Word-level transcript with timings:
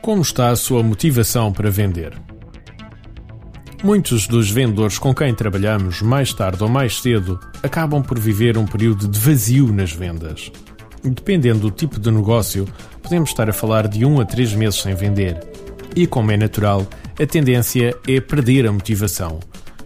Como 0.00 0.20
está 0.20 0.50
a 0.50 0.56
sua 0.56 0.82
motivação 0.82 1.52
para 1.52 1.70
vender? 1.70 2.12
Muitos 3.82 4.26
dos 4.26 4.50
vendedores 4.50 4.98
com 4.98 5.14
quem 5.14 5.34
trabalhamos, 5.34 6.00
mais 6.00 6.32
tarde 6.32 6.62
ou 6.62 6.68
mais 6.68 7.00
cedo, 7.00 7.38
acabam 7.62 8.02
por 8.02 8.18
viver 8.18 8.56
um 8.56 8.66
período 8.66 9.08
de 9.08 9.18
vazio 9.18 9.72
nas 9.72 9.92
vendas. 9.92 10.50
Dependendo 11.02 11.60
do 11.60 11.70
tipo 11.70 12.00
de 12.00 12.10
negócio, 12.10 12.66
podemos 13.02 13.30
estar 13.30 13.48
a 13.48 13.52
falar 13.52 13.88
de 13.88 14.04
um 14.06 14.20
a 14.20 14.24
três 14.24 14.54
meses 14.54 14.80
sem 14.80 14.94
vender. 14.94 15.38
E 15.94 16.06
como 16.06 16.32
é 16.32 16.36
natural, 16.36 16.86
a 17.20 17.26
tendência 17.26 17.94
é 18.08 18.20
perder 18.20 18.66
a 18.66 18.72
motivação. 18.72 19.38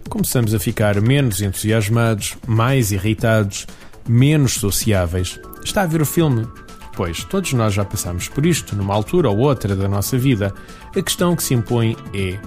Começamos 0.08 0.54
a 0.54 0.58
ficar 0.58 1.00
menos 1.00 1.42
entusiasmados, 1.42 2.36
mais 2.46 2.92
irritados, 2.92 3.66
menos 4.08 4.54
sociáveis. 4.54 5.40
Está 5.64 5.82
a 5.82 5.86
ver 5.86 6.02
o 6.02 6.06
filme? 6.06 6.46
Pois, 6.98 7.22
todos 7.22 7.52
nós 7.52 7.74
já 7.74 7.84
passamos 7.84 8.26
por 8.26 8.44
isto 8.44 8.74
numa 8.74 8.92
altura 8.92 9.30
ou 9.30 9.38
outra 9.38 9.76
da 9.76 9.86
nossa 9.86 10.18
vida. 10.18 10.52
A 10.96 11.00
questão 11.00 11.36
que 11.36 11.44
se 11.44 11.54
impõe 11.54 11.96
é: 12.12 12.40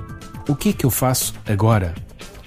o 0.46 0.54
que 0.54 0.70
é 0.70 0.74
que 0.74 0.86
eu 0.86 0.92
faço 0.92 1.34
agora? 1.48 1.96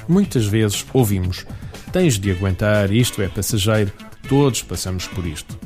Muitas 0.07 0.45
vezes 0.45 0.85
ouvimos: 0.93 1.47
tens 1.95 2.19
de 2.19 2.31
aguentar, 2.31 2.93
isto 2.93 3.23
é 3.23 3.29
passageiro, 3.29 3.91
todos 4.29 4.63
passamos 4.63 5.07
por 5.07 5.27
isto. 5.27 5.59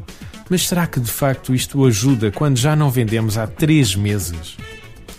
Mas 0.49 0.69
será 0.69 0.87
que 0.87 1.01
de 1.01 1.11
facto 1.11 1.53
isto 1.53 1.85
ajuda 1.85 2.31
quando 2.31 2.57
já 2.57 2.77
não 2.77 2.89
vendemos 2.89 3.37
há 3.37 3.49
três 3.49 3.97
meses? 3.97 4.57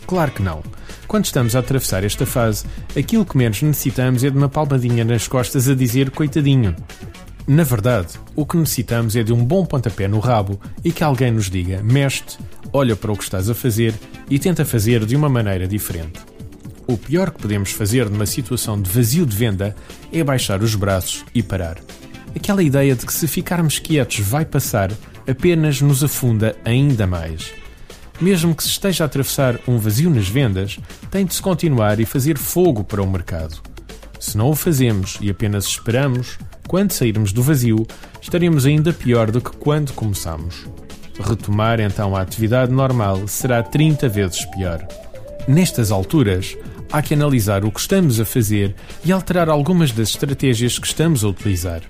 Claro 0.08 0.32
que 0.32 0.42
não. 0.42 0.64
Quando 1.06 1.26
estamos 1.26 1.54
a 1.54 1.60
atravessar 1.60 2.06
esta 2.06 2.26
fase, 2.26 2.64
aquilo 2.98 3.26
que 3.26 3.36
menos 3.36 3.62
necessitamos 3.62 4.24
é 4.24 4.30
de 4.30 4.38
uma 4.38 4.48
palmadinha 4.48 5.04
nas 5.04 5.28
costas 5.28 5.68
a 5.68 5.76
dizer 5.76 6.12
coitadinho. 6.12 6.74
Na 7.50 7.64
verdade, 7.64 8.10
o 8.36 8.46
que 8.46 8.56
necessitamos 8.58 9.16
é 9.16 9.24
de 9.24 9.34
um 9.34 9.44
bom 9.44 9.66
pontapé 9.66 10.08
no 10.08 10.20
rabo 10.20 10.62
e 10.86 10.92
que 10.92 11.04
alguém 11.04 11.32
nos 11.32 11.50
diga: 11.50 11.82
mexe 11.82 12.22
olha 12.72 12.96
para 12.96 13.12
o 13.12 13.18
que 13.18 13.24
estás 13.24 13.50
a 13.50 13.56
fazer 13.56 13.96
e 14.30 14.38
tenta 14.38 14.64
fazer 14.64 15.04
de 15.04 15.16
uma 15.16 15.28
maneira 15.28 15.68
diferente. 15.68 16.20
O 16.86 16.96
pior 16.96 17.32
que 17.32 17.42
podemos 17.42 17.72
fazer 17.72 18.08
numa 18.08 18.28
situação 18.28 18.80
de 18.80 18.88
vazio 18.92 19.26
de 19.26 19.36
venda 19.36 19.76
é 20.14 20.24
baixar 20.24 20.62
os 20.62 20.76
braços 20.76 21.26
e 21.34 21.42
parar. 21.42 21.80
Aquela 22.36 22.62
ideia 22.62 22.96
de 22.96 23.04
que 23.04 23.12
se 23.12 23.28
ficarmos 23.28 23.80
quietos 23.80 24.20
vai 24.20 24.46
passar 24.46 24.92
apenas 25.28 25.82
nos 25.82 26.04
afunda 26.04 26.56
ainda 26.64 27.08
mais. 27.08 27.52
Mesmo 28.22 28.54
que 28.54 28.62
se 28.62 28.70
esteja 28.70 29.06
a 29.06 29.08
atravessar 29.08 29.60
um 29.68 29.80
vazio 29.80 30.12
nas 30.12 30.30
vendas, 30.30 30.78
tem 31.10 31.26
de 31.26 31.34
se 31.34 31.42
continuar 31.42 32.00
e 32.00 32.06
fazer 32.06 32.38
fogo 32.38 32.84
para 32.84 33.02
o 33.02 33.10
mercado. 33.10 33.60
Se 34.20 34.38
não 34.38 34.52
o 34.52 34.56
fazemos 34.56 35.18
e 35.20 35.32
apenas 35.32 35.66
esperamos, 35.66 36.38
quando 36.70 36.92
sairmos 36.92 37.34
do 37.34 37.42
vazio, 37.42 37.84
estaremos 38.22 38.64
ainda 38.64 38.94
pior 38.94 39.32
do 39.32 39.42
que 39.42 39.50
quando 39.58 39.92
começamos. 39.94 40.68
Retomar 41.20 41.80
então 41.80 42.16
a 42.16 42.22
atividade 42.22 42.72
normal 42.72 43.28
será 43.28 43.64
30 43.64 44.08
vezes 44.08 44.46
pior. 44.46 44.88
Nestas 45.48 45.90
alturas, 45.90 46.56
há 46.92 47.02
que 47.02 47.16
analisar 47.16 47.66
o 47.66 47.72
que 47.72 47.80
estamos 47.80 48.20
a 48.20 48.26
fazer 48.26 48.76
e 49.04 49.12
alterar 49.12 49.50
algumas 49.50 49.92
das 49.92 50.10
estratégias 50.10 50.78
que 50.78 50.86
estamos 50.86 51.24
a 51.24 51.30
utilizar. 51.30 51.82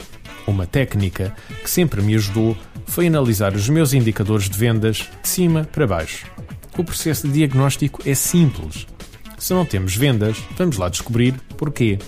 Uma 0.47 0.65
técnica 0.65 1.35
que 1.61 1.69
sempre 1.69 2.01
me 2.01 2.15
ajudou 2.15 2.55
foi 2.85 3.07
analisar 3.07 3.53
os 3.55 3.67
meus 3.67 3.93
indicadores 3.93 4.49
de 4.49 4.57
vendas 4.57 5.09
de 5.21 5.27
cima 5.27 5.65
para 5.65 5.87
baixo. 5.87 6.25
O 6.77 6.85
processo 6.85 7.27
de 7.27 7.33
diagnóstico 7.33 8.01
é 8.05 8.15
simples. 8.15 8.87
Se 9.37 9.53
não 9.53 9.65
temos 9.65 9.97
vendas, 9.97 10.37
vamos 10.57 10.77
lá 10.77 10.87
descobrir 10.87 11.33
porquê. 11.57 11.99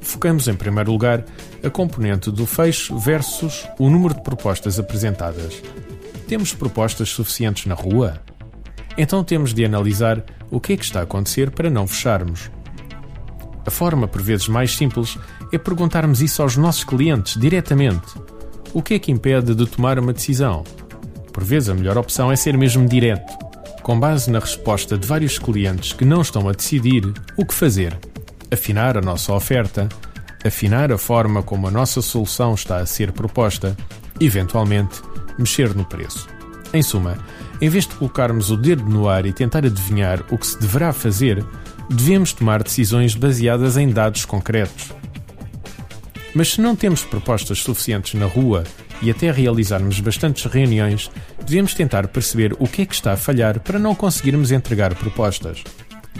Focamos 0.00 0.48
em 0.48 0.54
primeiro 0.54 0.90
lugar 0.90 1.24
a 1.62 1.70
componente 1.70 2.30
do 2.30 2.46
fecho 2.46 2.96
versus 2.98 3.66
o 3.78 3.90
número 3.90 4.14
de 4.14 4.22
propostas 4.22 4.78
apresentadas. 4.78 5.62
Temos 6.26 6.52
propostas 6.52 7.08
suficientes 7.08 7.66
na 7.66 7.74
rua? 7.74 8.20
Então 8.96 9.24
temos 9.24 9.54
de 9.54 9.64
analisar 9.64 10.24
o 10.50 10.60
que 10.60 10.72
é 10.72 10.76
que 10.76 10.84
está 10.84 11.00
a 11.00 11.04
acontecer 11.04 11.50
para 11.50 11.70
não 11.70 11.86
fecharmos. 11.86 12.50
A 13.66 13.70
forma, 13.70 14.08
por 14.08 14.22
vezes 14.22 14.48
mais 14.48 14.74
simples, 14.74 15.18
é 15.52 15.58
perguntarmos 15.58 16.22
isso 16.22 16.42
aos 16.42 16.56
nossos 16.56 16.84
clientes 16.84 17.38
diretamente. 17.38 18.14
O 18.72 18.82
que 18.82 18.94
é 18.94 18.98
que 18.98 19.12
impede 19.12 19.54
de 19.54 19.66
tomar 19.66 19.98
uma 19.98 20.12
decisão? 20.12 20.64
Por 21.32 21.44
vezes 21.44 21.68
a 21.68 21.74
melhor 21.74 21.96
opção 21.96 22.32
é 22.32 22.36
ser 22.36 22.56
mesmo 22.56 22.88
direto, 22.88 23.32
com 23.82 23.98
base 23.98 24.30
na 24.30 24.38
resposta 24.38 24.98
de 24.98 25.06
vários 25.06 25.38
clientes 25.38 25.92
que 25.92 26.04
não 26.04 26.20
estão 26.20 26.48
a 26.48 26.52
decidir 26.52 27.12
o 27.36 27.46
que 27.46 27.54
fazer. 27.54 27.96
Afinar 28.50 28.98
a 28.98 29.00
nossa 29.00 29.32
oferta, 29.32 29.88
afinar 30.48 30.90
a 30.90 30.98
forma 30.98 31.42
como 31.42 31.68
a 31.68 31.70
nossa 31.70 32.02
solução 32.02 32.54
está 32.54 32.78
a 32.78 32.86
ser 32.86 33.12
proposta, 33.12 33.76
eventualmente 34.20 35.00
mexer 35.38 35.74
no 35.74 35.84
preço. 35.84 36.28
Em 36.72 36.82
suma, 36.82 37.16
em 37.60 37.68
vez 37.68 37.86
de 37.86 37.94
colocarmos 37.94 38.50
o 38.50 38.56
dedo 38.56 38.84
no 38.84 39.08
ar 39.08 39.24
e 39.24 39.32
tentar 39.32 39.64
adivinhar 39.64 40.24
o 40.30 40.36
que 40.36 40.46
se 40.46 40.58
deverá 40.58 40.92
fazer, 40.92 41.44
devemos 41.88 42.32
tomar 42.32 42.62
decisões 42.62 43.14
baseadas 43.14 43.76
em 43.76 43.88
dados 43.88 44.24
concretos. 44.24 44.92
Mas 46.34 46.52
se 46.52 46.60
não 46.60 46.76
temos 46.76 47.02
propostas 47.04 47.60
suficientes 47.60 48.14
na 48.14 48.26
rua 48.26 48.64
e 49.00 49.10
até 49.10 49.30
realizarmos 49.30 49.98
bastantes 50.00 50.44
reuniões, 50.44 51.10
devemos 51.44 51.74
tentar 51.74 52.08
perceber 52.08 52.54
o 52.58 52.66
que 52.66 52.82
é 52.82 52.86
que 52.86 52.94
está 52.94 53.12
a 53.12 53.16
falhar 53.16 53.60
para 53.60 53.78
não 53.78 53.94
conseguirmos 53.94 54.52
entregar 54.52 54.94
propostas. 54.94 55.64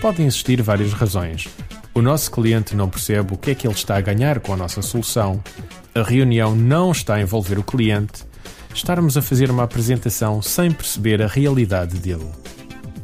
Podem 0.01 0.27
existir 0.27 0.63
várias 0.63 0.93
razões, 0.93 1.49
o 1.99 2.03
nosso 2.03 2.31
cliente 2.31 2.77
não 2.77 2.89
percebe 2.89 3.35
o 3.35 3.37
que 3.37 3.51
é 3.51 3.55
que 3.57 3.67
ele 3.67 3.75
está 3.75 3.97
a 3.97 4.01
ganhar 4.01 4.39
com 4.39 4.53
a 4.53 4.57
nossa 4.57 4.81
solução, 4.81 5.43
a 5.93 6.01
reunião 6.01 6.55
não 6.55 6.93
está 6.93 7.15
a 7.15 7.21
envolver 7.21 7.59
o 7.59 7.63
cliente, 7.65 8.25
estarmos 8.73 9.17
a 9.17 9.23
fazer 9.23 9.51
uma 9.51 9.65
apresentação 9.65 10.41
sem 10.41 10.71
perceber 10.71 11.21
a 11.21 11.27
realidade 11.27 11.99
dele. 11.99 12.29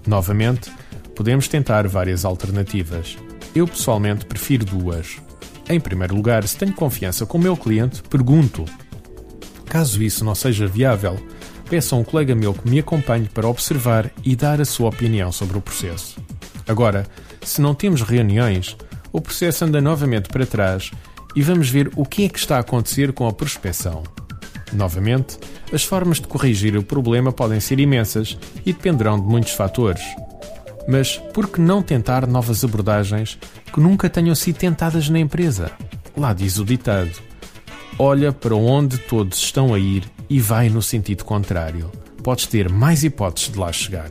Novamente, 0.07 0.71
podemos 1.17 1.49
tentar 1.49 1.89
várias 1.89 2.25
alternativas. 2.25 3.19
Eu 3.53 3.67
pessoalmente 3.67 4.27
prefiro 4.27 4.65
duas. 4.65 5.17
Em 5.69 5.81
primeiro 5.81 6.15
lugar, 6.15 6.47
se 6.47 6.57
tenho 6.57 6.73
confiança 6.73 7.27
com 7.27 7.37
o 7.37 7.41
meu 7.41 7.57
cliente, 7.57 8.01
pergunto. 8.05 8.65
Caso 9.67 10.01
isso 10.05 10.25
não 10.25 10.37
seja 10.37 10.69
viável, 10.69 11.19
peço 11.69 11.97
a 11.97 11.99
um 11.99 12.05
colega 12.05 12.33
meu 12.33 12.55
que 12.55 12.71
me 12.71 12.79
acompanhe 12.79 13.29
para 13.29 13.49
observar 13.49 14.09
e 14.23 14.37
dar 14.37 14.61
a 14.61 14.65
sua 14.65 14.91
opinião 14.91 15.33
sobre 15.33 15.59
o 15.59 15.61
processo. 15.61 16.17
Agora, 16.67 17.07
se 17.43 17.61
não 17.61 17.75
temos 17.75 18.01
reuniões, 18.01 18.77
o 19.15 19.21
processo 19.21 19.65
anda 19.65 19.81
novamente 19.81 20.29
para 20.29 20.45
trás 20.45 20.91
e 21.37 21.43
vamos 21.43 21.71
ver 21.71 21.89
o 21.95 22.05
que 22.05 22.25
é 22.25 22.29
que 22.29 22.39
está 22.39 22.57
a 22.57 22.61
acontecer 22.61 23.13
com 23.13 23.29
a 23.29 23.33
prospecção. 23.33 24.03
Novamente, 24.73 25.39
as 25.73 25.85
formas 25.85 26.21
de 26.21 26.27
corrigir 26.27 26.77
o 26.77 26.83
problema 26.83 27.31
podem 27.31 27.61
ser 27.61 27.79
imensas 27.79 28.37
e 28.67 28.73
dependerão 28.73 29.21
de 29.21 29.25
muitos 29.25 29.53
fatores. 29.53 30.03
Mas 30.89 31.17
por 31.33 31.49
que 31.49 31.61
não 31.61 31.81
tentar 31.81 32.27
novas 32.27 32.65
abordagens 32.65 33.39
que 33.73 33.79
nunca 33.79 34.11
tenham 34.11 34.35
sido 34.35 34.57
tentadas 34.57 35.09
na 35.09 35.21
empresa? 35.21 35.71
Lá 36.17 36.33
diz 36.33 36.59
o 36.59 36.65
ditado: 36.65 37.13
Olha 37.97 38.33
para 38.33 38.57
onde 38.57 38.99
todos 38.99 39.39
estão 39.39 39.73
a 39.73 39.79
ir 39.79 40.03
e 40.29 40.41
vai 40.41 40.69
no 40.69 40.83
sentido 40.83 41.25
contrário. 41.25 41.89
Podes 42.25 42.47
ter 42.47 42.69
mais 42.69 43.05
hipóteses 43.05 43.53
de 43.53 43.59
lá 43.61 43.73
chegar. 43.73 44.11